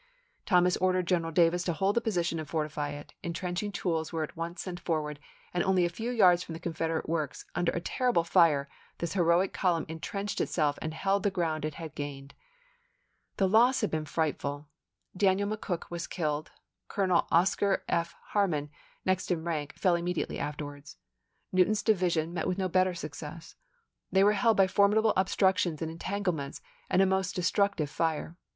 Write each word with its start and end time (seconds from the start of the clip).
Thomas 0.47 0.77
ordered 0.77 1.05
General 1.05 1.31
Davis 1.31 1.61
to 1.65 1.73
hold 1.73 1.95
the 1.95 2.01
position 2.01 2.39
and 2.39 2.49
fortify 2.49 2.89
it; 2.89 3.13
intrenching 3.21 3.71
tools 3.71 4.11
were 4.11 4.23
at 4.23 4.35
once 4.35 4.63
sent 4.63 4.79
forward, 4.79 5.19
and 5.53 5.63
only 5.63 5.85
a 5.85 5.89
few 5.91 6.09
yards 6.09 6.41
from 6.41 6.53
the 6.53 6.59
Confederate 6.59 7.07
works, 7.07 7.45
under 7.53 7.71
a 7.73 7.79
terrible 7.79 8.23
fire, 8.23 8.67
this 8.97 9.13
heroic 9.13 9.53
column 9.53 9.85
intrenched 9.87 10.41
itself 10.41 10.79
and 10.81 10.95
held 10.95 11.21
the 11.21 11.29
ground 11.29 11.65
it 11.65 11.75
had 11.75 11.93
gained. 11.93 12.33
The 13.37 13.47
loss 13.47 13.81
had 13.81 13.91
been 13.91 14.07
frightful. 14.07 14.65
Daniel 15.15 15.47
Mc 15.47 15.61
Cook 15.61 15.91
was 15.91 16.07
killed, 16.07 16.49
Colonel 16.87 17.27
Oscar 17.29 17.83
F. 17.87 18.15
Harmon, 18.29 18.71
next 19.05 19.29
in 19.29 19.43
rank, 19.43 19.75
fell 19.75 19.93
immediately 19.93 20.39
afterwards. 20.39 20.97
Newton's 21.51 21.83
divi 21.83 22.09
sion 22.09 22.33
met 22.33 22.47
with 22.47 22.57
no 22.57 22.67
better 22.67 22.95
success. 22.95 23.55
They 24.11 24.23
were 24.23 24.31
held 24.33 24.57
by 24.57 24.65
formidable 24.65 25.13
obstructions 25.15 25.79
and 25.79 25.91
entanglements 25.91 26.59
and 26.89 27.03
a 27.03 27.05
most 27.05 27.35
destructive 27.35 27.91
fire. 27.91 28.35